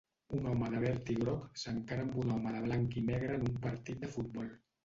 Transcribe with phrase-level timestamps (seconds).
[0.35, 3.47] Un home de verd i groc s'encara amb un home de blanc i negre en
[3.51, 4.53] un partit de futbol.